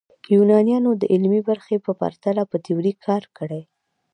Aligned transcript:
یونانیانو 0.35 0.91
د 1.01 1.03
عملي 1.13 1.41
برخې 1.49 1.75
په 1.85 1.91
پرتله 1.99 2.43
په 2.51 2.57
تیوري 2.65 2.93
کار 3.05 3.23
کړی. 3.37 3.61